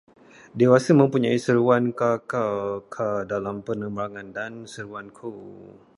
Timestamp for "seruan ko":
4.73-5.29